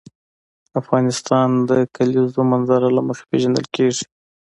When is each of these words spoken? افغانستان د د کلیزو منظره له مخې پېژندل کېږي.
افغانستان 0.81 1.49
د 1.59 1.61
د 1.69 1.71
کلیزو 1.95 2.41
منظره 2.51 2.87
له 2.97 3.01
مخې 3.07 3.23
پېژندل 3.31 3.65
کېږي. 3.75 4.05